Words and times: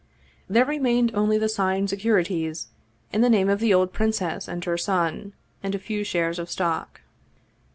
There 0.49 0.65
remained 0.65 1.11
only 1.13 1.37
the 1.37 1.47
signed 1.47 1.87
securities 1.91 2.69
in 3.13 3.21
the 3.21 3.29
name 3.29 3.49
of 3.49 3.59
the 3.59 3.71
old 3.71 3.93
princess 3.93 4.47
and 4.47 4.65
her 4.65 4.75
son, 4.75 5.33
and 5.61 5.75
a 5.75 5.77
few 5.77 6.03
shares 6.03 6.39
of 6.39 6.49
stock. 6.49 7.01